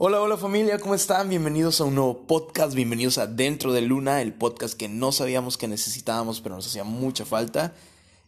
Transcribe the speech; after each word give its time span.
Hola, 0.00 0.20
hola 0.20 0.36
familia, 0.36 0.78
¿cómo 0.78 0.94
están? 0.94 1.28
Bienvenidos 1.28 1.80
a 1.80 1.84
un 1.84 1.96
nuevo 1.96 2.24
podcast, 2.28 2.72
bienvenidos 2.72 3.18
a 3.18 3.26
Dentro 3.26 3.72
de 3.72 3.80
Luna, 3.80 4.22
el 4.22 4.32
podcast 4.32 4.74
que 4.74 4.88
no 4.88 5.10
sabíamos 5.10 5.58
que 5.58 5.66
necesitábamos, 5.66 6.40
pero 6.40 6.54
nos 6.54 6.68
hacía 6.68 6.84
mucha 6.84 7.24
falta. 7.24 7.74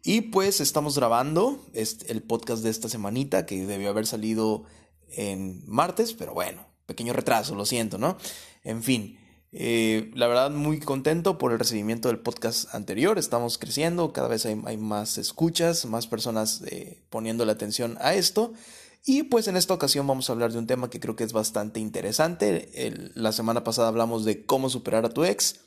Y 0.03 0.23
pues 0.23 0.61
estamos 0.61 0.97
grabando 0.97 1.65
el 1.73 2.23
podcast 2.23 2.65
de 2.65 2.71
esta 2.71 2.89
semanita, 2.89 3.47
que 3.47 3.67
debió 3.67 3.91
haber 3.91 4.09
salido 4.09 4.65
en 5.13 5.63
martes, 5.65 6.13
pero 6.13 6.35
bueno, 6.35 6.67
pequeño 6.87 7.13
retraso, 7.13 7.55
lo 7.55 7.65
siento, 7.65 7.99
¿no? 7.99 8.19
En 8.65 8.83
fin, 8.83 9.21
eh, 9.53 10.11
la 10.15 10.27
verdad 10.27 10.51
muy 10.51 10.81
contento 10.81 11.39
por 11.39 11.53
el 11.53 11.61
recibimiento 11.61 12.09
del 12.09 12.19
podcast 12.19 12.75
anterior, 12.75 13.17
estamos 13.17 13.59
creciendo, 13.59 14.13
cada 14.13 14.27
vez 14.27 14.45
hay, 14.45 14.77
más 14.77 15.19
escuchas, 15.19 15.87
más 15.87 16.09
personas 16.09 16.63
eh, 16.67 17.01
poniendo 17.11 17.45
la 17.45 17.53
atención 17.53 17.97
a 18.01 18.15
esto. 18.15 18.55
Y 19.05 19.23
pues 19.25 19.49
en 19.49 19.57
esta 19.57 19.73
ocasión 19.73 20.07
vamos 20.07 20.29
a 20.29 20.33
hablar 20.33 20.53
de 20.53 20.59
un 20.59 20.67
tema 20.67 20.91
que 20.91 21.01
creo 21.01 21.17
que 21.17 21.25
es 21.25 21.33
bastante 21.33 21.81
interesante. 21.81 22.69
la 23.15 23.33
semana 23.33 23.65
pasada 23.65 23.89
hablamos 23.89 24.25
de 24.25 24.45
cómo 24.45 24.69
superar 24.69 25.07
a 25.07 25.11
tu 25.11 25.25
ex. 25.25 25.61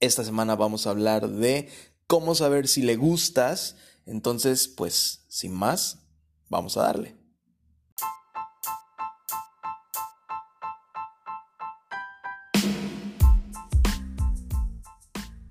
Esta 0.00 0.22
semana 0.22 0.54
vamos 0.54 0.86
a 0.86 0.90
hablar 0.90 1.28
de 1.28 1.70
cómo 2.06 2.34
saber 2.34 2.68
si 2.68 2.82
le 2.82 2.96
gustas. 2.96 3.76
Entonces, 4.04 4.68
pues, 4.68 5.24
sin 5.28 5.54
más, 5.54 6.00
vamos 6.48 6.76
a 6.76 6.82
darle. 6.82 7.16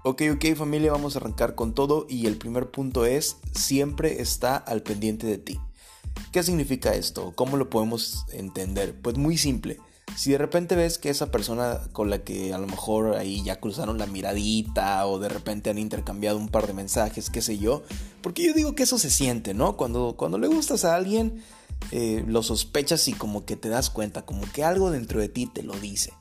Ok, 0.08 0.22
ok 0.36 0.56
familia, 0.56 0.92
vamos 0.92 1.16
a 1.16 1.20
arrancar 1.20 1.56
con 1.56 1.74
todo 1.74 2.06
y 2.08 2.28
el 2.28 2.38
primer 2.38 2.70
punto 2.70 3.08
es, 3.08 3.38
siempre 3.56 4.22
está 4.22 4.56
al 4.56 4.84
pendiente 4.84 5.26
de 5.26 5.40
ti. 5.40 5.60
¿Qué 6.36 6.44
significa 6.44 6.94
esto? 6.94 7.32
¿Cómo 7.34 7.56
lo 7.56 7.70
podemos 7.70 8.26
entender? 8.34 8.94
Pues 9.02 9.18
muy 9.18 9.38
simple. 9.38 9.80
Si 10.18 10.34
de 10.34 10.38
repente 10.38 10.76
ves 10.76 10.98
que 10.98 11.10
esa 11.10 11.32
persona 11.32 11.80
con 11.94 12.10
la 12.10 12.26
que 12.26 12.54
a 12.54 12.58
lo 12.58 12.68
mejor 12.68 13.16
ahí 13.16 13.42
ya 13.42 13.62
cruzaron 13.62 13.98
la 13.98 14.06
miradita 14.06 15.08
o 15.08 15.18
de 15.18 15.30
repente 15.30 15.70
han 15.70 15.78
intercambiado 15.78 16.38
un 16.38 16.50
par 16.50 16.68
de 16.68 16.74
mensajes, 16.74 17.30
qué 17.30 17.42
sé 17.42 17.58
yo, 17.58 17.84
porque 18.22 18.46
yo 18.46 18.54
digo 18.54 18.76
que 18.76 18.84
eso 18.84 18.98
se 18.98 19.12
siente, 19.12 19.54
¿no? 19.54 19.78
Cuando, 19.78 20.16
cuando 20.18 20.38
le 20.38 20.48
gustas 20.48 20.84
a 20.84 20.96
alguien, 20.98 21.42
eh, 21.92 22.26
lo 22.28 22.44
sospechas 22.44 23.08
y 23.08 23.14
como 23.14 23.46
que 23.46 23.56
te 23.56 23.70
das 23.70 23.90
cuenta, 23.90 24.26
como 24.26 24.44
que 24.52 24.66
algo 24.66 24.92
dentro 24.92 25.22
de 25.22 25.30
ti 25.30 25.46
te 25.46 25.64
lo 25.64 25.80
dice. 25.80 26.12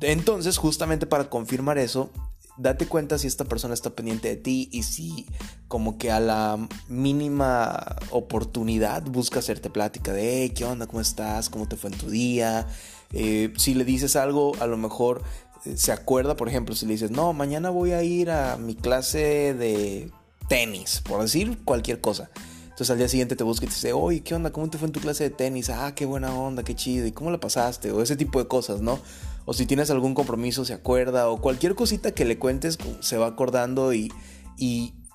Entonces, 0.00 0.58
justamente 0.58 1.06
para 1.06 1.28
confirmar 1.28 1.76
eso, 1.76 2.12
date 2.60 2.86
cuenta 2.86 3.18
si 3.18 3.26
esta 3.26 3.44
persona 3.44 3.74
está 3.74 3.90
pendiente 3.90 4.28
de 4.28 4.36
ti 4.36 4.68
y 4.70 4.82
si 4.82 5.26
como 5.66 5.96
que 5.98 6.10
a 6.10 6.20
la 6.20 6.58
mínima 6.88 7.96
oportunidad 8.10 9.02
busca 9.02 9.38
hacerte 9.38 9.70
plática 9.70 10.12
de, 10.12 10.42
hey, 10.42 10.50
¿qué 10.50 10.64
onda? 10.64 10.86
¿Cómo 10.86 11.00
estás? 11.00 11.48
¿Cómo 11.48 11.66
te 11.66 11.76
fue 11.76 11.90
en 11.90 11.98
tu 11.98 12.10
día? 12.10 12.66
Eh, 13.12 13.52
si 13.56 13.74
le 13.74 13.84
dices 13.84 14.14
algo, 14.16 14.52
a 14.60 14.66
lo 14.66 14.76
mejor 14.76 15.22
eh, 15.64 15.76
se 15.76 15.92
acuerda, 15.92 16.36
por 16.36 16.48
ejemplo, 16.48 16.74
si 16.74 16.86
le 16.86 16.92
dices, 16.92 17.10
no, 17.10 17.32
mañana 17.32 17.70
voy 17.70 17.92
a 17.92 18.02
ir 18.02 18.30
a 18.30 18.56
mi 18.56 18.74
clase 18.74 19.54
de 19.54 20.10
tenis, 20.48 21.02
por 21.02 21.22
decir 21.22 21.58
cualquier 21.64 22.00
cosa. 22.00 22.30
Entonces 22.64 22.90
al 22.90 22.98
día 22.98 23.08
siguiente 23.08 23.36
te 23.36 23.44
busca 23.44 23.64
y 23.64 23.68
te 23.68 23.74
dice, 23.74 23.92
oye, 23.92 24.22
¿qué 24.22 24.34
onda? 24.34 24.52
¿Cómo 24.52 24.68
te 24.68 24.78
fue 24.78 24.86
en 24.86 24.92
tu 24.92 25.00
clase 25.00 25.24
de 25.24 25.30
tenis? 25.30 25.70
Ah, 25.70 25.94
qué 25.94 26.06
buena 26.06 26.34
onda, 26.34 26.62
qué 26.62 26.74
chido. 26.74 27.06
¿Y 27.06 27.12
cómo 27.12 27.30
la 27.30 27.38
pasaste? 27.38 27.92
O 27.92 28.02
ese 28.02 28.16
tipo 28.16 28.38
de 28.38 28.48
cosas, 28.48 28.80
¿no? 28.80 28.98
O 29.44 29.52
si 29.52 29.66
tienes 29.66 29.90
algún 29.90 30.14
compromiso 30.14 30.64
se 30.64 30.72
acuerda, 30.72 31.28
o 31.28 31.40
cualquier 31.40 31.74
cosita 31.74 32.12
que 32.12 32.24
le 32.24 32.38
cuentes 32.38 32.78
se 33.00 33.16
va 33.16 33.26
acordando 33.26 33.92
y, 33.94 34.12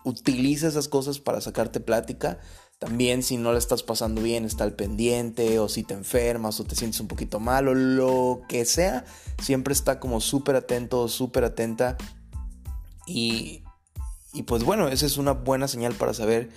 utiliza 0.04 0.68
esas 0.68 0.88
cosas 0.88 1.18
para 1.18 1.42
sacarte 1.42 1.80
plática. 1.80 2.38
También 2.78 3.24
si 3.24 3.38
no 3.38 3.54
le 3.54 3.58
estás 3.58 3.82
pasando 3.82 4.22
bien, 4.22 4.46
está 4.46 4.64
al 4.64 4.76
pendiente, 4.76 5.58
o 5.58 5.68
si 5.68 5.84
te 5.84 5.96
enfermas, 5.96 6.60
o 6.60 6.64
te 6.64 6.76
sientes 6.76 7.00
un 7.00 7.08
poquito 7.08 7.40
mal, 7.40 7.68
o 7.68 7.74
lo 7.74 8.42
que 8.48 8.66
sea, 8.66 9.06
siempre 9.42 9.74
está 9.74 10.00
como 10.00 10.22
súper 10.22 10.56
atento, 10.56 11.08
súper 11.08 11.44
atenta. 11.44 11.98
Y, 13.08 13.64
y 14.32 14.44
pues 14.44 14.64
bueno, 14.64 14.90
esa 14.90 15.08
es 15.08 15.18
una 15.18 15.32
buena 15.32 15.68
señal 15.68 15.94
para 15.96 16.14
saber 16.14 16.52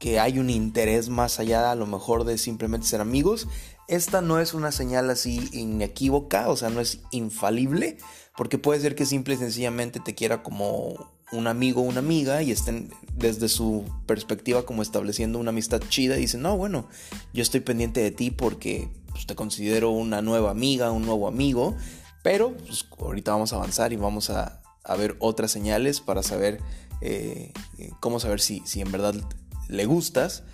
que 0.00 0.18
hay 0.18 0.38
un 0.38 0.50
interés 0.50 1.10
más 1.10 1.38
allá 1.38 1.70
a 1.70 1.74
lo 1.74 1.86
mejor 1.86 2.24
de 2.24 2.38
simplemente 2.38 2.86
ser 2.86 3.00
amigos. 3.00 3.46
Esta 3.90 4.20
no 4.20 4.38
es 4.38 4.54
una 4.54 4.70
señal 4.70 5.10
así 5.10 5.50
inequívoca, 5.50 6.48
o 6.48 6.56
sea, 6.56 6.70
no 6.70 6.80
es 6.80 7.00
infalible, 7.10 7.98
porque 8.36 8.56
puede 8.56 8.78
ser 8.78 8.94
que 8.94 9.04
simple 9.04 9.34
y 9.34 9.38
sencillamente 9.38 9.98
te 9.98 10.14
quiera 10.14 10.44
como 10.44 11.10
un 11.32 11.48
amigo 11.48 11.80
o 11.80 11.84
una 11.84 11.98
amiga 11.98 12.40
y 12.40 12.52
estén 12.52 12.90
desde 13.14 13.48
su 13.48 13.84
perspectiva 14.06 14.64
como 14.64 14.82
estableciendo 14.82 15.40
una 15.40 15.50
amistad 15.50 15.82
chida 15.88 16.16
y 16.16 16.20
dicen, 16.20 16.40
no, 16.40 16.56
bueno, 16.56 16.88
yo 17.34 17.42
estoy 17.42 17.62
pendiente 17.62 18.00
de 18.00 18.12
ti 18.12 18.30
porque 18.30 18.88
pues, 19.10 19.26
te 19.26 19.34
considero 19.34 19.90
una 19.90 20.22
nueva 20.22 20.52
amiga, 20.52 20.92
un 20.92 21.04
nuevo 21.04 21.26
amigo, 21.26 21.76
pero 22.22 22.56
pues, 22.58 22.86
ahorita 22.96 23.32
vamos 23.32 23.52
a 23.52 23.56
avanzar 23.56 23.92
y 23.92 23.96
vamos 23.96 24.30
a, 24.30 24.62
ver 24.98 25.16
otras 25.18 25.50
señales 25.50 26.00
para 26.00 26.22
saber 26.22 26.60
eh, 27.00 27.52
cómo 27.98 28.20
saber 28.20 28.40
si, 28.40 28.62
si 28.66 28.82
en 28.82 28.92
verdad 28.92 29.16
le 29.66 29.84
gustas. 29.84 30.44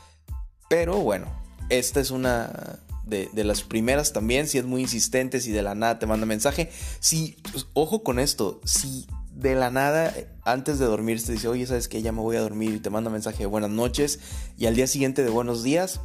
Pero 0.70 0.96
bueno, 0.96 1.26
esta 1.68 2.00
es 2.00 2.10
una 2.10 2.80
de, 3.06 3.30
las 3.44 3.62
primeras 3.62 4.12
también. 4.12 4.46
Si 4.48 4.58
es 4.58 4.64
muy 4.64 4.82
insistente, 4.82 5.40
si 5.40 5.52
de 5.52 5.62
la 5.62 5.74
nada 5.74 5.98
te 5.98 6.06
manda 6.06 6.26
mensaje. 6.26 6.70
Si, 7.00 7.36
pues, 7.52 7.66
ojo 7.72 8.02
con 8.02 8.18
esto, 8.18 8.60
si 8.64 9.06
de 9.32 9.54
la 9.54 9.70
nada 9.70 10.14
antes 10.44 10.78
de 10.78 10.86
dormir 10.86 11.22
te 11.22 11.32
dice, 11.32 11.48
oye, 11.48 11.66
sabes 11.66 11.88
que 11.88 12.02
ya 12.02 12.12
me 12.12 12.20
voy 12.20 12.36
a 12.36 12.40
dormir 12.40 12.74
y 12.74 12.80
te 12.80 12.90
manda 12.90 13.10
mensaje 13.10 13.40
de 13.40 13.46
buenas 13.46 13.70
noches 13.70 14.18
y 14.56 14.66
al 14.66 14.74
día 14.74 14.86
siguiente 14.86 15.22
de 15.22 15.30
buenos 15.30 15.62
días, 15.62 16.00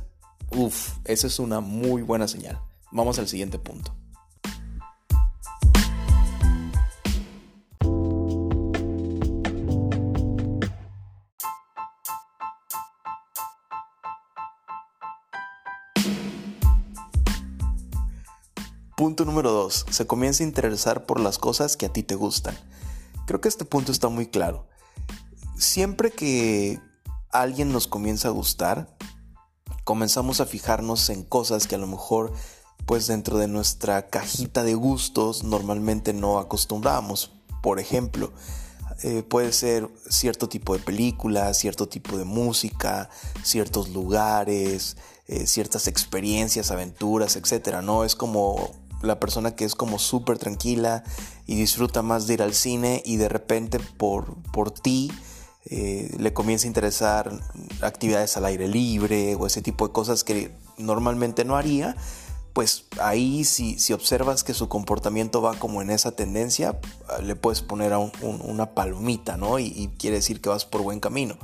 uff, 0.52 0.90
esa 1.06 1.28
es 1.28 1.40
una 1.40 1.62
muy 1.62 2.02
buena 2.02 2.28
señal. 2.28 2.60
Vamos 2.92 3.20
al 3.20 3.28
siguiente 3.28 3.58
punto. 3.58 4.01
Punto 19.02 19.26
número 19.26 19.52
2. 19.52 19.88
Se 19.90 20.06
comienza 20.06 20.44
a 20.44 20.46
interesar 20.46 21.08
por 21.08 21.20
las 21.20 21.40
cosas 21.40 21.76
que 21.76 21.88
a 21.88 21.90
ti 21.92 22.04
te 22.04 22.14
gustan. 22.14 22.56
Creo 23.26 23.42
que 23.42 23.48
este 23.48 23.66
punto 23.66 23.92
está 23.92 24.10
muy 24.10 24.28
claro. 24.28 24.68
Siempre 25.58 26.12
que 26.12 26.80
alguien 27.32 27.72
nos 27.72 27.88
comienza 27.88 28.28
a 28.28 28.32
gustar, 28.32 28.96
comenzamos 29.86 30.40
a 30.40 30.46
fijarnos 30.46 31.10
en 31.10 31.24
cosas 31.24 31.66
que 31.66 31.74
a 31.74 31.80
lo 31.80 31.88
mejor 31.88 32.32
pues 32.86 33.08
dentro 33.08 33.40
de 33.40 33.48
nuestra 33.48 34.08
cajita 34.08 34.62
de 34.62 34.76
gustos 34.76 35.44
normalmente 35.44 36.14
no 36.14 36.38
acostumbramos. 36.38 37.32
Por 37.64 37.80
ejemplo, 37.80 38.32
eh, 39.02 39.24
puede 39.24 39.52
ser 39.52 39.90
cierto 40.12 40.48
tipo 40.48 40.78
de 40.78 40.84
película, 40.84 41.52
cierto 41.56 41.88
tipo 41.90 42.20
de 42.20 42.26
música, 42.26 43.10
ciertos 43.42 43.90
lugares, 43.90 44.96
eh, 45.26 45.48
ciertas 45.48 45.88
experiencias, 45.88 46.70
aventuras, 46.70 47.36
etcétera, 47.36 47.82
¿no? 47.82 48.04
Es 48.04 48.16
como 48.16 48.81
la 49.02 49.20
persona 49.20 49.56
que 49.56 49.66
es 49.66 49.76
como 49.76 50.00
súper 50.00 50.38
tranquila 50.38 51.04
y 51.48 51.56
disfruta 51.56 52.02
más 52.02 52.28
de 52.28 52.36
ir 52.36 52.42
al 52.42 52.54
cine 52.54 53.02
y 53.06 53.18
de 53.18 53.30
repente 53.30 53.80
por, 53.80 54.36
por 54.52 54.72
ti 54.72 55.12
eh, 55.66 56.16
le 56.18 56.34
comienza 56.34 56.66
a 56.66 56.68
interesar 56.68 57.32
actividades 57.82 58.36
al 58.36 58.46
aire 58.46 58.68
libre 58.68 59.36
o 59.36 59.46
ese 59.46 59.62
tipo 59.62 59.88
de 59.88 59.94
cosas 59.94 60.24
que 60.24 60.52
normalmente 60.78 61.46
no 61.46 61.56
haría, 61.56 61.96
pues 62.54 62.86
ahí 63.00 63.44
si, 63.44 63.80
si 63.80 63.94
observas 63.94 64.44
que 64.44 64.54
su 64.54 64.68
comportamiento 64.68 65.42
va 65.42 65.54
como 65.56 65.82
en 65.82 65.90
esa 65.90 66.12
tendencia, 66.14 66.80
le 67.24 67.36
puedes 67.36 67.62
poner 67.62 67.94
a 67.94 68.00
una 68.00 68.72
palomita, 68.74 69.38
¿no? 69.38 69.60
Y, 69.60 69.92
quiere 69.98 70.18
decir 70.18 70.42
que 70.42 70.50
vas 70.50 70.66
por 70.66 70.82
buen 70.82 71.00
camino. 71.00 71.38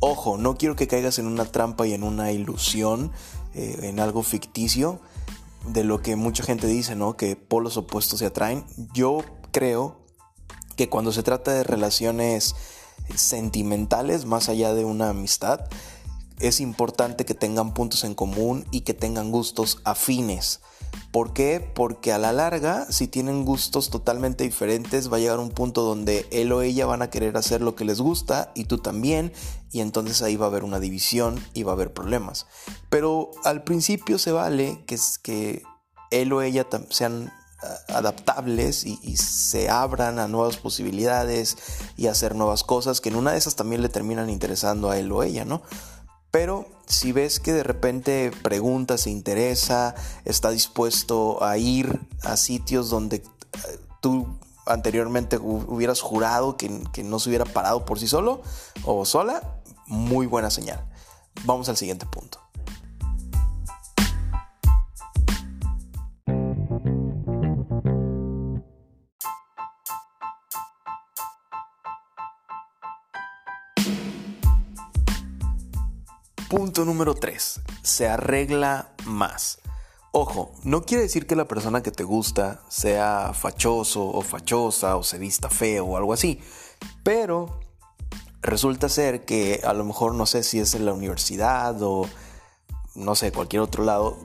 Ojo, 0.00 0.36
no 0.36 0.56
quiero 0.56 0.74
que 0.74 0.88
caigas 0.88 1.18
en 1.18 1.26
una 1.26 1.44
trampa 1.44 1.86
y 1.86 1.94
en 1.94 2.02
una 2.02 2.32
ilusión, 2.32 3.12
eh, 3.54 3.78
en 3.82 4.00
algo 4.00 4.22
ficticio, 4.22 5.00
de 5.66 5.84
lo 5.84 6.02
que 6.02 6.16
mucha 6.16 6.42
gente 6.42 6.66
dice, 6.66 6.96
¿no? 6.96 7.16
Que 7.16 7.36
polos 7.36 7.76
opuestos 7.76 8.18
se 8.18 8.26
atraen. 8.26 8.64
Yo 8.92 9.18
creo 9.50 10.00
que 10.76 10.88
cuando 10.88 11.12
se 11.12 11.22
trata 11.22 11.52
de 11.52 11.64
relaciones 11.64 12.54
sentimentales, 13.14 14.24
más 14.24 14.48
allá 14.48 14.74
de 14.74 14.84
una 14.84 15.10
amistad, 15.10 15.60
es 16.42 16.60
importante 16.60 17.24
que 17.24 17.34
tengan 17.34 17.72
puntos 17.72 18.04
en 18.04 18.14
común 18.14 18.66
y 18.70 18.82
que 18.82 18.94
tengan 18.94 19.30
gustos 19.30 19.78
afines. 19.84 20.60
¿Por 21.10 21.32
qué? 21.32 21.60
Porque 21.74 22.12
a 22.12 22.18
la 22.18 22.32
larga, 22.32 22.86
si 22.90 23.06
tienen 23.06 23.44
gustos 23.44 23.90
totalmente 23.90 24.44
diferentes, 24.44 25.10
va 25.12 25.18
a 25.18 25.20
llegar 25.20 25.38
un 25.38 25.50
punto 25.50 25.82
donde 25.82 26.26
él 26.30 26.52
o 26.52 26.62
ella 26.62 26.86
van 26.86 27.02
a 27.02 27.10
querer 27.10 27.36
hacer 27.36 27.60
lo 27.60 27.74
que 27.74 27.84
les 27.84 28.00
gusta 28.00 28.50
y 28.54 28.64
tú 28.64 28.78
también, 28.78 29.32
y 29.70 29.80
entonces 29.80 30.22
ahí 30.22 30.36
va 30.36 30.46
a 30.46 30.48
haber 30.48 30.64
una 30.64 30.80
división 30.80 31.42
y 31.54 31.62
va 31.62 31.72
a 31.72 31.74
haber 31.74 31.92
problemas. 31.92 32.46
Pero 32.90 33.30
al 33.44 33.62
principio 33.62 34.18
se 34.18 34.32
vale 34.32 34.84
que, 34.86 34.98
que 35.22 35.62
él 36.10 36.32
o 36.32 36.42
ella 36.42 36.66
sean 36.90 37.32
ah, 37.62 37.96
adaptables 37.96 38.84
y, 38.84 38.98
y, 39.02 39.16
se 39.16 39.70
abran 39.70 40.18
a 40.18 40.28
nuevas 40.28 40.56
posibilidades 40.56 41.56
y 41.96 42.06
hacer 42.06 42.34
nuevas 42.34 42.64
cosas 42.64 43.00
que 43.00 43.10
en 43.10 43.16
una 43.16 43.32
de 43.32 43.38
esas 43.38 43.54
también 43.54 43.82
le 43.82 43.88
terminan 43.88 44.30
interesando 44.30 44.90
a 44.90 44.98
él 44.98 45.12
o 45.12 45.22
ella, 45.22 45.44
¿no? 45.44 45.62
Pero 46.32 46.66
si 46.86 47.12
ves 47.12 47.38
que 47.38 47.52
de 47.52 47.62
repente 47.62 48.32
pregunta, 48.42 48.98
se 48.98 49.10
interesa, 49.10 49.94
está 50.24 50.50
dispuesto 50.50 51.44
a 51.44 51.58
ir 51.58 52.00
a 52.22 52.36
sitios 52.36 52.90
donde 52.90 53.16
eh, 53.16 53.22
tú 54.00 54.26
anteriormente 54.66 55.38
hubieras 55.38 56.00
jurado 56.00 56.56
que, 56.56 56.82
que 56.92 57.04
no 57.04 57.18
se 57.18 57.28
hubiera 57.28 57.44
parado 57.44 57.84
por 57.84 58.00
sí 58.00 58.08
solo 58.08 58.42
o 58.84 59.04
sola, 59.04 59.60
muy 59.86 60.26
buena 60.26 60.50
señal. 60.50 60.84
Vamos 61.44 61.68
al 61.68 61.76
siguiente 61.76 62.06
punto. 62.06 62.41
Punto 76.52 76.84
número 76.84 77.14
3. 77.14 77.62
Se 77.82 78.10
arregla 78.10 78.92
más. 79.06 79.60
Ojo, 80.10 80.52
no 80.64 80.82
quiere 80.82 81.04
decir 81.04 81.26
que 81.26 81.34
la 81.34 81.48
persona 81.48 81.82
que 81.82 81.90
te 81.90 82.04
gusta 82.04 82.60
sea 82.68 83.32
fachoso 83.32 84.04
o 84.04 84.20
fachosa 84.20 84.98
o 84.98 85.02
se 85.02 85.16
vista 85.16 85.48
feo 85.48 85.86
o 85.86 85.96
algo 85.96 86.12
así, 86.12 86.42
pero 87.02 87.58
resulta 88.42 88.90
ser 88.90 89.24
que 89.24 89.62
a 89.64 89.72
lo 89.72 89.84
mejor 89.84 90.14
no 90.14 90.26
sé 90.26 90.42
si 90.42 90.60
es 90.60 90.74
en 90.74 90.84
la 90.84 90.92
universidad 90.92 91.82
o 91.82 92.06
no 92.96 93.14
sé, 93.14 93.32
cualquier 93.32 93.62
otro 93.62 93.82
lado, 93.82 94.18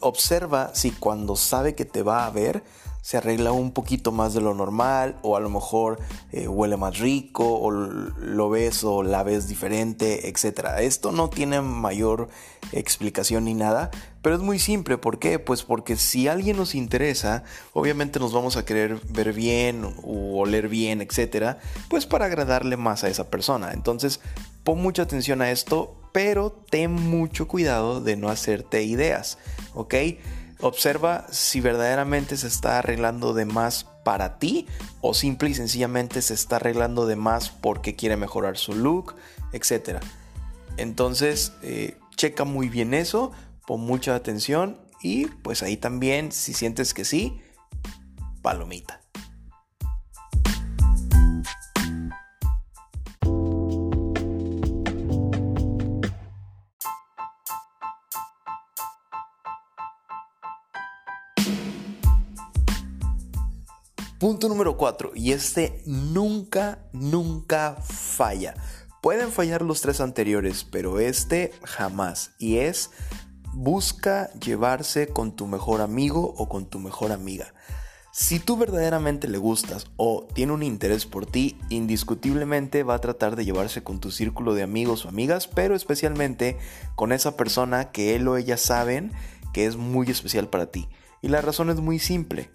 observa 0.00 0.74
si 0.74 0.90
cuando 0.90 1.36
sabe 1.36 1.76
que 1.76 1.84
te 1.84 2.02
va 2.02 2.26
a 2.26 2.30
ver 2.30 2.64
se 3.06 3.18
arregla 3.18 3.52
un 3.52 3.70
poquito 3.70 4.10
más 4.10 4.34
de 4.34 4.40
lo 4.40 4.52
normal 4.52 5.16
o 5.22 5.36
a 5.36 5.40
lo 5.40 5.48
mejor 5.48 6.00
eh, 6.32 6.48
huele 6.48 6.76
más 6.76 6.98
rico 6.98 7.44
o 7.60 7.70
lo 7.70 8.50
ves 8.50 8.82
o 8.82 9.04
la 9.04 9.22
ves 9.22 9.46
diferente, 9.46 10.28
etc. 10.28 10.70
Esto 10.80 11.12
no 11.12 11.30
tiene 11.30 11.60
mayor 11.60 12.26
explicación 12.72 13.44
ni 13.44 13.54
nada, 13.54 13.92
pero 14.22 14.34
es 14.34 14.42
muy 14.42 14.58
simple. 14.58 14.98
¿Por 14.98 15.20
qué? 15.20 15.38
Pues 15.38 15.62
porque 15.62 15.94
si 15.94 16.26
alguien 16.26 16.56
nos 16.56 16.74
interesa, 16.74 17.44
obviamente 17.74 18.18
nos 18.18 18.32
vamos 18.32 18.56
a 18.56 18.64
querer 18.64 19.00
ver 19.08 19.32
bien 19.32 19.84
o 20.02 20.40
oler 20.40 20.68
bien, 20.68 21.00
etc. 21.00 21.58
Pues 21.88 22.06
para 22.06 22.24
agradarle 22.24 22.76
más 22.76 23.04
a 23.04 23.08
esa 23.08 23.30
persona. 23.30 23.70
Entonces, 23.72 24.18
pon 24.64 24.82
mucha 24.82 25.02
atención 25.02 25.42
a 25.42 25.52
esto, 25.52 25.94
pero 26.10 26.50
ten 26.50 26.90
mucho 26.90 27.46
cuidado 27.46 28.00
de 28.00 28.16
no 28.16 28.30
hacerte 28.30 28.82
ideas, 28.82 29.38
¿ok? 29.74 29.94
Observa 30.60 31.26
si 31.30 31.60
verdaderamente 31.60 32.36
se 32.36 32.46
está 32.46 32.78
arreglando 32.78 33.34
de 33.34 33.44
más 33.44 33.84
para 34.04 34.38
ti 34.38 34.66
o 35.00 35.14
simple 35.14 35.50
y 35.50 35.54
sencillamente 35.54 36.22
se 36.22 36.34
está 36.34 36.56
arreglando 36.56 37.06
de 37.06 37.16
más 37.16 37.50
porque 37.50 37.96
quiere 37.96 38.16
mejorar 38.16 38.56
su 38.56 38.74
look, 38.74 39.14
etc. 39.52 40.00
Entonces, 40.76 41.52
eh, 41.62 41.98
checa 42.16 42.44
muy 42.44 42.68
bien 42.68 42.94
eso, 42.94 43.32
pon 43.66 43.80
mucha 43.80 44.14
atención 44.14 44.78
y 45.02 45.26
pues 45.26 45.62
ahí 45.62 45.76
también, 45.76 46.32
si 46.32 46.54
sientes 46.54 46.94
que 46.94 47.04
sí, 47.04 47.40
palomita. 48.42 49.00
Punto 64.26 64.48
número 64.48 64.76
4, 64.76 65.12
y 65.14 65.30
este 65.30 65.80
nunca, 65.86 66.80
nunca 66.92 67.76
falla. 67.80 68.56
Pueden 69.00 69.30
fallar 69.30 69.62
los 69.62 69.82
tres 69.82 70.00
anteriores, 70.00 70.64
pero 70.64 70.98
este 70.98 71.52
jamás. 71.62 72.32
Y 72.40 72.56
es 72.56 72.90
busca 73.52 74.32
llevarse 74.32 75.06
con 75.06 75.36
tu 75.36 75.46
mejor 75.46 75.80
amigo 75.80 76.34
o 76.38 76.48
con 76.48 76.66
tu 76.66 76.80
mejor 76.80 77.12
amiga. 77.12 77.54
Si 78.10 78.40
tú 78.40 78.56
verdaderamente 78.56 79.28
le 79.28 79.38
gustas 79.38 79.86
o 79.94 80.26
tiene 80.34 80.54
un 80.54 80.64
interés 80.64 81.06
por 81.06 81.24
ti, 81.24 81.56
indiscutiblemente 81.68 82.82
va 82.82 82.94
a 82.94 83.00
tratar 83.00 83.36
de 83.36 83.44
llevarse 83.44 83.84
con 83.84 84.00
tu 84.00 84.10
círculo 84.10 84.54
de 84.54 84.64
amigos 84.64 85.04
o 85.04 85.08
amigas, 85.08 85.46
pero 85.46 85.76
especialmente 85.76 86.58
con 86.96 87.12
esa 87.12 87.36
persona 87.36 87.92
que 87.92 88.16
él 88.16 88.26
o 88.26 88.36
ella 88.36 88.56
saben 88.56 89.12
que 89.52 89.66
es 89.66 89.76
muy 89.76 90.10
especial 90.10 90.48
para 90.48 90.66
ti. 90.66 90.88
Y 91.22 91.28
la 91.28 91.42
razón 91.42 91.70
es 91.70 91.76
muy 91.76 92.00
simple 92.00 92.50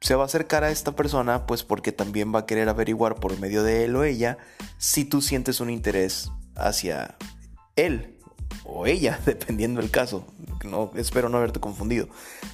se 0.00 0.14
va 0.14 0.22
a 0.22 0.26
acercar 0.26 0.64
a 0.64 0.70
esta 0.70 0.92
persona 0.92 1.46
pues 1.46 1.62
porque 1.62 1.92
también 1.92 2.34
va 2.34 2.40
a 2.40 2.46
querer 2.46 2.68
averiguar 2.68 3.16
por 3.16 3.38
medio 3.40 3.62
de 3.62 3.84
él 3.84 3.96
o 3.96 4.04
ella 4.04 4.38
si 4.78 5.04
tú 5.04 5.22
sientes 5.22 5.60
un 5.60 5.70
interés 5.70 6.30
hacia 6.54 7.16
él 7.76 8.16
o 8.64 8.86
ella, 8.86 9.20
dependiendo 9.26 9.80
del 9.80 9.90
caso. 9.90 10.24
No, 10.64 10.90
espero 10.96 11.28
no 11.28 11.38
haberte 11.38 11.60
confundido. 11.60 12.08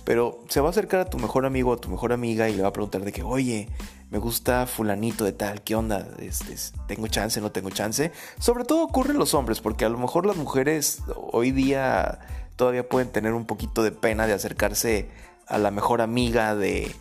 Pero 0.04 0.44
se 0.48 0.60
va 0.60 0.68
a 0.68 0.70
acercar 0.70 1.00
a 1.00 1.04
tu 1.06 1.18
mejor 1.18 1.46
amigo 1.46 1.70
o 1.70 1.74
a 1.74 1.80
tu 1.80 1.88
mejor 1.88 2.12
amiga 2.12 2.48
y 2.48 2.54
le 2.54 2.62
va 2.62 2.68
a 2.68 2.72
preguntar 2.72 3.02
de 3.02 3.12
que, 3.12 3.22
oye, 3.22 3.68
me 4.10 4.18
gusta 4.18 4.66
fulanito 4.66 5.24
de 5.24 5.32
tal, 5.32 5.62
¿qué 5.62 5.74
onda? 5.74 6.06
Este, 6.18 6.54
¿Tengo 6.86 7.06
chance? 7.06 7.40
¿No 7.40 7.52
tengo 7.52 7.70
chance? 7.70 8.12
Sobre 8.38 8.64
todo 8.64 8.82
ocurre 8.82 9.12
en 9.12 9.18
los 9.18 9.32
hombres, 9.32 9.60
porque 9.60 9.86
a 9.86 9.88
lo 9.88 9.98
mejor 9.98 10.26
las 10.26 10.36
mujeres 10.36 11.02
hoy 11.16 11.50
día 11.50 12.20
todavía 12.56 12.86
pueden 12.86 13.10
tener 13.10 13.32
un 13.32 13.46
poquito 13.46 13.82
de 13.82 13.92
pena 13.92 14.26
de 14.26 14.34
acercarse 14.34 15.08
a 15.46 15.56
la 15.56 15.70
mejor 15.70 16.02
amiga 16.02 16.54
de, 16.54 16.94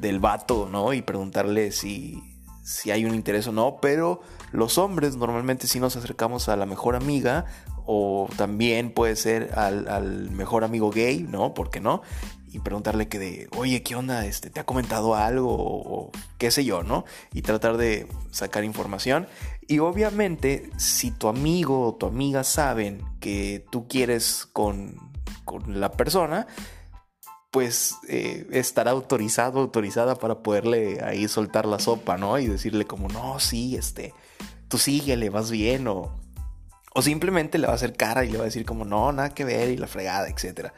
del 0.00 0.20
vato, 0.20 0.68
¿no? 0.70 0.92
Y 0.92 1.02
preguntarle 1.02 1.72
si, 1.72 2.22
si 2.62 2.90
hay 2.90 3.04
un 3.04 3.14
interés 3.14 3.46
o 3.46 3.52
no, 3.52 3.78
pero 3.80 4.20
los 4.52 4.78
hombres 4.78 5.16
normalmente 5.16 5.66
sí 5.66 5.80
nos 5.80 5.96
acercamos 5.96 6.48
a 6.48 6.56
la 6.56 6.66
mejor 6.66 6.96
amiga 6.96 7.46
o 7.86 8.28
también 8.36 8.90
puede 8.90 9.16
ser 9.16 9.56
al, 9.56 10.30
mejor 10.30 10.64
amigo 10.64 10.90
gay, 10.90 11.22
¿no? 11.22 11.54
¿Por 11.54 11.70
qué 11.70 11.80
no? 11.80 12.02
Y 12.52 12.58
preguntarle 12.58 13.08
que 13.08 13.18
de, 13.18 13.48
oye, 13.56 13.82
¿qué 13.82 13.94
onda? 13.94 14.26
Este, 14.26 14.50
¿Te 14.50 14.60
ha 14.60 14.64
comentado 14.64 15.14
algo? 15.14 15.54
O, 15.56 16.10
qué 16.38 16.50
sé 16.50 16.64
yo, 16.64 16.82
¿no? 16.82 17.04
Y 17.32 17.42
tratar 17.42 17.76
de 17.76 18.08
sacar 18.30 18.64
información. 18.64 19.28
Y 19.68 19.78
obviamente, 19.78 20.70
si 20.76 21.10
tu 21.12 21.28
amigo 21.28 21.86
o 21.86 21.94
tu 21.94 22.06
amiga 22.06 22.44
saben 22.44 23.02
que 23.20 23.64
tú 23.70 23.86
quieres 23.86 24.48
con, 24.52 24.96
con 25.44 25.80
la 25.80 25.92
persona, 25.92 26.46
pues 27.56 27.96
eh, 28.06 28.46
estará 28.50 28.90
autorizado, 28.90 29.60
autorizada 29.60 30.16
para 30.16 30.40
poderle 30.40 31.02
ahí 31.02 31.26
soltar 31.26 31.64
la 31.64 31.78
sopa, 31.78 32.18
¿no? 32.18 32.38
Y 32.38 32.48
decirle 32.48 32.84
como, 32.84 33.08
no, 33.08 33.40
sí, 33.40 33.76
este, 33.76 34.12
tú 34.68 34.76
síguele, 34.76 35.30
vas 35.30 35.50
bien, 35.50 35.88
o, 35.88 36.12
o 36.92 37.00
simplemente 37.00 37.56
le 37.56 37.66
va 37.66 37.72
a 37.72 37.76
hacer 37.76 37.96
cara 37.96 38.26
y 38.26 38.30
le 38.30 38.36
va 38.36 38.42
a 38.42 38.44
decir 38.44 38.66
como, 38.66 38.84
no, 38.84 39.10
nada 39.10 39.30
que 39.30 39.46
ver, 39.46 39.70
y 39.70 39.78
la 39.78 39.86
fregada, 39.86 40.28
etc. 40.28 40.68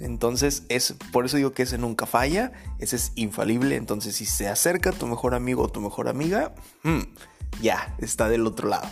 Entonces, 0.00 0.64
es, 0.68 0.96
por 1.12 1.24
eso 1.24 1.36
digo 1.36 1.52
que 1.52 1.62
ese 1.62 1.78
nunca 1.78 2.04
falla, 2.04 2.50
ese 2.80 2.96
es 2.96 3.12
infalible, 3.14 3.76
entonces 3.76 4.16
si 4.16 4.26
se 4.26 4.48
acerca 4.48 4.90
tu 4.90 5.06
mejor 5.06 5.36
amigo 5.36 5.62
o 5.62 5.68
tu 5.68 5.80
mejor 5.80 6.08
amiga, 6.08 6.52
hmm, 6.82 7.02
ya, 7.62 7.94
está 7.98 8.28
del 8.28 8.44
otro 8.44 8.68
lado. 8.68 8.88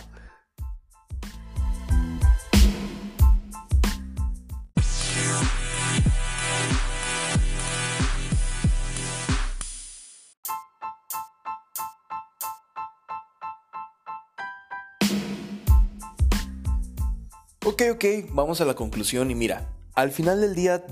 Ok, 17.65 17.81
ok, 17.93 18.05
vamos 18.31 18.59
a 18.59 18.65
la 18.65 18.73
conclusión 18.73 19.31
y 19.31 19.35
mira, 19.35 19.69
al 19.93 20.11
final 20.11 20.41
del 20.41 20.53
día 20.53 20.83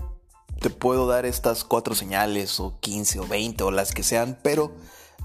te 0.61 0.69
puedo 0.69 1.05
dar 1.05 1.25
estas 1.25 1.65
cuatro 1.65 1.95
señales 1.95 2.61
o 2.61 2.79
15 2.79 3.19
o 3.19 3.27
20 3.27 3.65
o 3.65 3.71
las 3.71 3.91
que 3.93 4.03
sean, 4.03 4.39
pero 4.41 4.71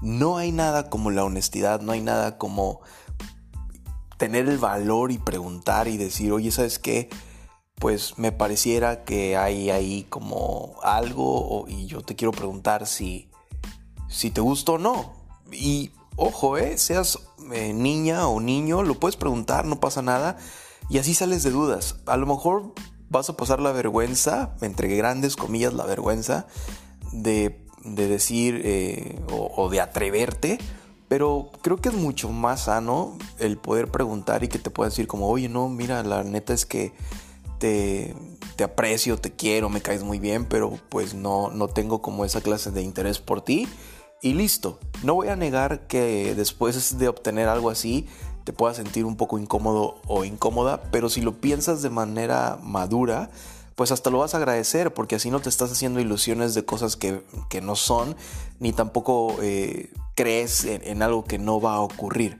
no 0.01 0.35
hay 0.35 0.51
nada 0.51 0.89
como 0.89 1.09
la 1.09 1.23
honestidad, 1.23 1.79
no 1.79 1.93
hay 1.93 2.01
nada 2.01 2.37
como 2.37 2.81
tener 4.17 4.49
el 4.49 4.57
valor 4.57 5.13
y 5.13 5.19
preguntar 5.19 5.87
y 5.87 5.95
decir, 5.95 6.33
oye, 6.33 6.51
¿sabes 6.51 6.79
qué? 6.79 7.07
Pues 7.75 8.17
me 8.17 8.33
pareciera 8.33 9.05
que 9.05 9.37
hay 9.37 9.69
ahí 9.69 10.05
como 10.09 10.75
algo 10.83 11.63
y 11.69 11.85
yo 11.85 12.01
te 12.01 12.17
quiero 12.17 12.33
preguntar 12.33 12.85
si, 12.87 13.31
si 14.09 14.31
te 14.31 14.41
gusta 14.41 14.73
o 14.73 14.77
no. 14.79 15.13
Y 15.53 15.91
ojo, 16.17 16.57
eh, 16.57 16.77
seas 16.77 17.19
eh, 17.53 17.71
niña 17.71 18.27
o 18.27 18.41
niño, 18.41 18.83
lo 18.83 18.95
puedes 18.95 19.15
preguntar, 19.15 19.63
no 19.63 19.79
pasa 19.79 20.01
nada. 20.01 20.35
Y 20.89 20.99
así 20.99 21.13
sales 21.13 21.43
de 21.43 21.51
dudas. 21.51 21.97
A 22.05 22.17
lo 22.17 22.25
mejor 22.25 22.73
vas 23.09 23.29
a 23.29 23.37
pasar 23.37 23.59
la 23.59 23.71
vergüenza, 23.71 24.55
entre 24.61 24.95
grandes 24.95 25.35
comillas 25.35 25.73
la 25.73 25.85
vergüenza, 25.85 26.47
de, 27.11 27.59
decir 27.83 28.61
eh, 28.63 29.21
o, 29.31 29.69
de 29.69 29.81
atreverte. 29.81 30.57
Pero 31.07 31.51
creo 31.61 31.77
que 31.77 31.89
es 31.89 31.95
mucho 31.95 32.29
más 32.29 32.65
sano 32.65 33.17
el 33.39 33.57
poder 33.57 33.89
preguntar 33.89 34.43
y 34.43 34.49
que 34.49 34.59
te 34.59 34.69
pueda 34.69 34.89
decir 34.89 35.07
como, 35.07 35.29
oye, 35.29 35.47
no, 35.47 35.69
mira, 35.69 36.03
la 36.03 36.23
neta 36.23 36.53
es 36.53 36.65
que 36.65 36.93
te, 37.59 38.13
te 38.57 38.65
aprecio, 38.65 39.17
te 39.17 39.31
quiero, 39.31 39.69
me 39.69 39.81
caes 39.81 40.03
muy 40.03 40.19
bien, 40.19 40.45
pero 40.45 40.77
pues 40.89 41.13
no, 41.13 41.49
no 41.49 41.69
tengo 41.69 42.01
como 42.01 42.25
esa 42.25 42.41
clase 42.41 42.71
de 42.71 42.81
interés 42.81 43.19
por 43.19 43.41
ti. 43.41 43.69
Y 44.21 44.33
listo, 44.33 44.79
no 45.03 45.13
voy 45.13 45.27
a 45.27 45.35
negar 45.35 45.85
que 45.87 46.33
después 46.35 46.97
de 46.97 47.07
obtener 47.07 47.47
algo 47.47 47.69
así, 47.69 48.07
te 48.47 48.53
puedas 48.53 48.77
sentir 48.77 49.03
un 49.03 49.17
poco 49.17 49.37
incómodo 49.37 49.99
o 50.07 50.23
incómoda, 50.23 50.81
pero 50.89 51.09
si 51.09 51.19
lo 51.19 51.41
piensas 51.41 51.81
de 51.81 51.89
manera 51.89 52.57
madura, 52.63 53.29
pues 53.75 53.91
hasta 53.91 54.09
lo 54.09 54.19
vas 54.19 54.35
a 54.35 54.37
agradecer 54.37 54.93
porque 54.93 55.15
así 55.15 55.29
no 55.29 55.41
te 55.41 55.49
estás 55.49 55.69
haciendo 55.69 55.99
ilusiones 55.99 56.53
de 56.53 56.63
cosas 56.63 56.95
que, 56.95 57.21
no 57.61 57.75
son, 57.75 58.15
ni 58.61 58.71
tampoco 58.71 59.35
eh, 59.41 59.91
crees 60.15 60.63
en, 60.63 61.01
algo 61.01 61.25
que 61.25 61.37
no 61.37 61.59
va 61.59 61.75
a 61.75 61.81
ocurrir. 61.81 62.39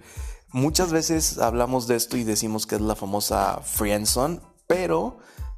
Muchas 0.53 0.93
veces 0.93 1.39
hablamos 1.39 1.87
de 1.87 1.97
esto 1.97 2.15
y 2.15 2.23
decimos 2.23 2.65
que 2.67 2.75
es 2.75 2.81
la 2.81 2.95
famosa 2.95 3.59
friendzone, 3.61 4.39
pero 4.65 5.17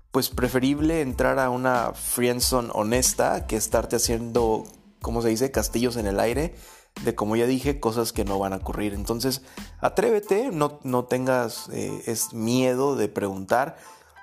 pues 0.10 0.30
preferible 0.30 1.02
entrar 1.02 1.38
a 1.38 1.52
una 1.52 1.94
friendzone 1.94 2.72
honesta 2.74 3.46
que 3.46 3.56
estarte 3.56 3.98
haciendo, 3.98 4.64
como 5.00 5.22
se 5.22 5.30
dice, 5.30 5.52
castillos 5.52 5.96
en 5.96 6.08
el 6.08 6.20
aire 6.20 6.56
de 7.04 7.16
como 7.16 7.36
ya 7.36 7.46
dije, 7.46 7.80
cosas 7.80 8.12
que 8.14 8.26
no 8.26 8.40
van 8.40 8.54
a 8.54 8.58
ocurrir. 8.58 8.94
Entonces, 8.94 9.42
atrévete, 9.80 10.52
no, 10.52 10.80
no 10.84 11.06
tengas 11.06 11.70
eh, 11.72 12.04
es 12.06 12.34
miedo 12.34 12.96
de 12.96 13.08
preguntar 13.08 13.78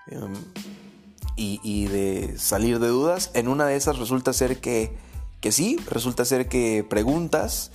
em, 0.09 0.35
y, 1.37 1.87
de 1.87 2.39
salir 2.39 2.79
de 2.79 2.89
dudas. 2.89 3.31
En 3.35 3.49
una 3.49 3.67
de 3.67 3.77
esas 3.77 3.99
resulta 3.99 4.33
ser 4.33 4.61
que, 4.61 4.97
que 5.41 5.53
sí, 5.53 5.79
resulta 5.89 6.25
ser 6.25 6.49
que 6.49 6.85
preguntas 6.89 7.71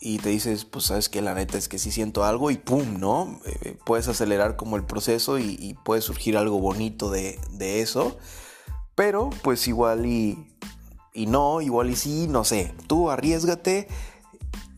y 0.00 0.18
te 0.18 0.28
dices, 0.28 0.64
pues 0.64 0.86
sabes 0.86 1.08
que 1.08 1.22
la 1.22 1.34
neta 1.34 1.56
es 1.56 1.68
que 1.68 1.78
sí 1.78 1.90
siento 1.90 2.24
algo 2.24 2.50
y 2.50 2.58
pum, 2.58 2.98
¿no? 2.98 3.40
Eh, 3.46 3.78
puedes 3.84 4.08
acelerar 4.08 4.56
como 4.56 4.76
el 4.76 4.84
proceso 4.84 5.38
y, 5.38 5.56
y 5.58 5.74
puede 5.74 6.02
surgir 6.02 6.36
algo 6.36 6.60
bonito 6.60 7.10
de, 7.10 7.40
de, 7.52 7.80
eso. 7.80 8.18
Pero 8.94 9.30
pues 9.42 9.66
igual 9.68 10.06
y, 10.06 10.46
y 11.14 11.26
no, 11.26 11.62
igual 11.62 11.90
y 11.90 11.96
sí, 11.96 12.26
no 12.28 12.44
sé. 12.44 12.74
Tú 12.86 13.10
arriesgate 13.10 13.88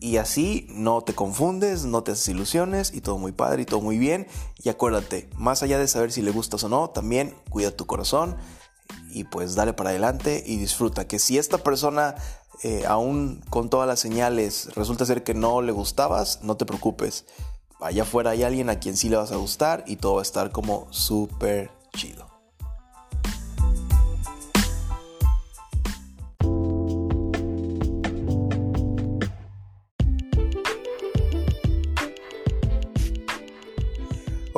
y 0.01 0.17
así 0.17 0.67
no 0.69 1.01
te 1.01 1.13
confundes, 1.13 1.85
no 1.85 2.03
te 2.03 2.11
haces 2.11 2.29
ilusiones 2.29 2.93
y 2.93 3.01
todo 3.01 3.17
muy 3.17 3.31
padre 3.31 3.63
y 3.63 3.65
todo 3.65 3.81
muy 3.81 3.97
bien. 3.97 4.27
Y 4.63 4.69
acuérdate, 4.69 5.29
más 5.35 5.61
allá 5.61 5.77
de 5.77 5.87
saber 5.87 6.11
si 6.11 6.21
le 6.21 6.31
gustas 6.31 6.63
o 6.63 6.69
no, 6.69 6.89
también 6.89 7.35
cuida 7.49 7.71
tu 7.71 7.85
corazón 7.85 8.37
y 9.11 9.25
pues 9.25 9.55
dale 9.55 9.73
para 9.73 9.89
adelante 9.89 10.43
y 10.45 10.57
disfruta. 10.57 11.07
Que 11.07 11.19
si 11.19 11.37
esta 11.37 11.57
persona, 11.57 12.15
eh, 12.63 12.83
aún 12.87 13.43
con 13.49 13.69
todas 13.69 13.87
las 13.87 13.99
señales, 13.99 14.69
resulta 14.75 15.05
ser 15.05 15.23
que 15.23 15.33
no 15.33 15.61
le 15.61 15.71
gustabas, 15.71 16.39
no 16.43 16.55
te 16.55 16.65
preocupes. 16.65 17.25
Allá 17.81 18.03
afuera 18.03 18.31
hay 18.31 18.43
alguien 18.43 18.69
a 18.69 18.79
quien 18.79 18.95
sí 18.95 19.09
le 19.09 19.17
vas 19.17 19.31
a 19.31 19.37
gustar 19.37 19.83
y 19.87 19.97
todo 19.97 20.15
va 20.15 20.21
a 20.21 20.23
estar 20.23 20.51
como 20.51 20.87
súper 20.91 21.71
chido. 21.93 22.28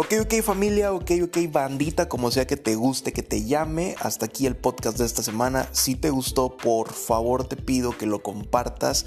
Ok, 0.01 0.15
ok 0.19 0.41
familia, 0.41 0.93
ok, 0.93 1.11
ok 1.25 1.37
bandita, 1.51 2.09
como 2.09 2.31
sea 2.31 2.47
que 2.47 2.57
te 2.57 2.73
guste, 2.73 3.13
que 3.13 3.21
te 3.21 3.45
llame. 3.45 3.93
Hasta 3.99 4.25
aquí 4.25 4.47
el 4.47 4.55
podcast 4.55 4.97
de 4.97 5.05
esta 5.05 5.21
semana. 5.21 5.69
Si 5.73 5.93
te 5.93 6.09
gustó, 6.09 6.57
por 6.57 6.91
favor 6.91 7.47
te 7.47 7.55
pido 7.55 7.95
que 7.95 8.07
lo 8.07 8.23
compartas 8.23 9.05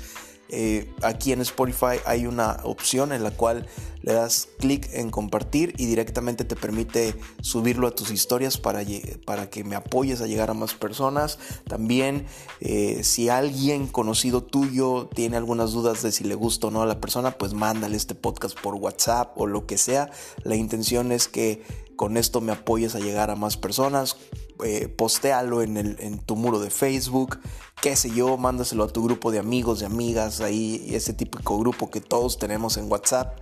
eh, 0.48 0.92
aquí 1.02 1.32
en 1.32 1.40
Spotify 1.40 1.98
hay 2.04 2.26
una 2.26 2.58
opción 2.64 3.12
en 3.12 3.22
la 3.22 3.30
cual 3.30 3.66
le 4.02 4.12
das 4.12 4.48
clic 4.58 4.90
en 4.92 5.10
compartir 5.10 5.74
y 5.78 5.86
directamente 5.86 6.44
te 6.44 6.56
permite 6.56 7.14
subirlo 7.40 7.86
a 7.86 7.94
tus 7.94 8.10
historias 8.10 8.58
para, 8.58 8.82
para 9.24 9.48
que 9.48 9.64
me 9.64 9.76
apoyes 9.76 10.20
a 10.20 10.26
llegar 10.26 10.50
a 10.50 10.54
más 10.54 10.74
personas. 10.74 11.38
También 11.66 12.26
eh, 12.60 13.00
si 13.02 13.30
alguien 13.30 13.86
conocido 13.86 14.42
tuyo 14.42 15.08
tiene 15.14 15.38
algunas 15.38 15.72
dudas 15.72 16.02
de 16.02 16.12
si 16.12 16.24
le 16.24 16.34
gusta 16.34 16.66
o 16.66 16.70
no 16.70 16.82
a 16.82 16.86
la 16.86 17.00
persona, 17.00 17.38
pues 17.38 17.54
mándale 17.54 17.96
este 17.96 18.14
podcast 18.14 18.58
por 18.60 18.74
WhatsApp 18.74 19.32
o 19.36 19.46
lo 19.46 19.66
que 19.66 19.78
sea. 19.78 20.10
La 20.42 20.56
intención 20.56 21.10
es 21.10 21.26
que 21.26 21.62
con 21.96 22.16
esto 22.16 22.40
me 22.40 22.52
apoyes 22.52 22.94
a 22.94 23.00
llegar 23.00 23.30
a 23.30 23.36
más 23.36 23.56
personas. 23.56 24.16
Eh, 24.62 24.88
postéalo 24.88 25.62
en, 25.62 25.76
el, 25.76 25.96
en 25.98 26.18
tu 26.20 26.36
muro 26.36 26.60
de 26.60 26.70
Facebook, 26.70 27.40
qué 27.80 27.96
sé 27.96 28.10
yo, 28.10 28.36
mándaselo 28.36 28.84
a 28.84 28.88
tu 28.88 29.02
grupo 29.02 29.32
de 29.32 29.40
amigos, 29.40 29.82
y 29.82 29.84
amigas, 29.84 30.40
ahí 30.40 30.90
ese 30.94 31.12
típico 31.12 31.58
grupo 31.58 31.90
que 31.90 32.00
todos 32.00 32.38
tenemos 32.38 32.76
en 32.76 32.90
WhatsApp, 32.90 33.38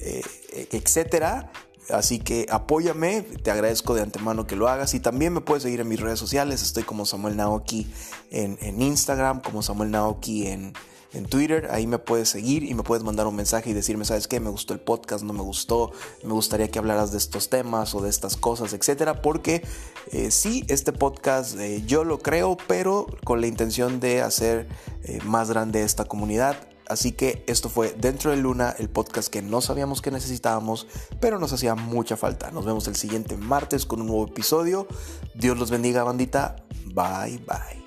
eh, 0.00 0.22
etcétera. 0.72 1.52
Así 1.90 2.18
que 2.18 2.46
apóyame, 2.48 3.22
te 3.22 3.50
agradezco 3.50 3.94
de 3.94 4.02
antemano 4.02 4.46
que 4.46 4.56
lo 4.56 4.68
hagas 4.68 4.94
y 4.94 5.00
también 5.00 5.32
me 5.32 5.40
puedes 5.40 5.62
seguir 5.64 5.80
en 5.80 5.88
mis 5.88 6.00
redes 6.00 6.18
sociales, 6.18 6.62
estoy 6.62 6.84
como 6.84 7.06
Samuel 7.06 7.36
Naoki 7.36 7.92
en, 8.30 8.56
en 8.60 8.80
Instagram, 8.80 9.42
como 9.42 9.62
Samuel 9.62 9.90
Naoki 9.90 10.46
en, 10.46 10.74
en 11.14 11.26
Twitter, 11.26 11.68
ahí 11.70 11.86
me 11.86 11.98
puedes 11.98 12.28
seguir 12.28 12.62
y 12.62 12.74
me 12.74 12.82
puedes 12.82 13.04
mandar 13.04 13.26
un 13.26 13.36
mensaje 13.36 13.70
y 13.70 13.72
decirme, 13.72 14.04
¿sabes 14.04 14.28
qué? 14.28 14.40
Me 14.40 14.50
gustó 14.50 14.72
el 14.74 14.80
podcast, 14.80 15.24
no 15.24 15.32
me 15.32 15.42
gustó, 15.42 15.92
me 16.24 16.32
gustaría 16.32 16.70
que 16.70 16.78
hablaras 16.78 17.12
de 17.12 17.18
estos 17.18 17.50
temas 17.50 17.94
o 17.94 18.00
de 18.00 18.10
estas 18.10 18.36
cosas, 18.36 18.72
etcétera, 18.72 19.20
porque 19.20 19.62
eh, 20.10 20.30
sí, 20.30 20.64
este 20.68 20.92
podcast 20.92 21.58
eh, 21.58 21.82
yo 21.86 22.04
lo 22.04 22.18
creo, 22.18 22.56
pero 22.66 23.06
con 23.24 23.40
la 23.40 23.46
intención 23.46 24.00
de 24.00 24.22
hacer 24.22 24.68
eh, 25.04 25.20
más 25.24 25.50
grande 25.50 25.82
esta 25.82 26.04
comunidad. 26.04 26.56
Así 26.88 27.12
que 27.12 27.44
esto 27.46 27.68
fue 27.68 27.94
Dentro 27.96 28.32
de 28.32 28.36
Luna, 28.36 28.74
el 28.78 28.90
podcast 28.90 29.28
que 29.28 29.40
no 29.40 29.60
sabíamos 29.60 30.02
que 30.02 30.10
necesitábamos, 30.10 30.86
pero 31.20 31.38
nos 31.38 31.52
hacía 31.52 31.74
mucha 31.74 32.16
falta. 32.16 32.50
Nos 32.50 32.66
vemos 32.66 32.86
el 32.86 32.96
siguiente 32.96 33.36
martes 33.36 33.86
con 33.86 34.00
un 34.00 34.08
nuevo 34.08 34.26
episodio. 34.26 34.86
Dios 35.34 35.56
los 35.56 35.70
bendiga, 35.70 36.02
bandita. 36.02 36.56
Bye, 36.92 37.38
bye. 37.38 37.81